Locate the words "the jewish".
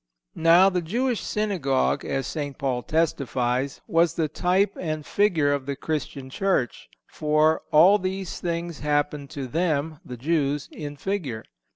0.67-1.21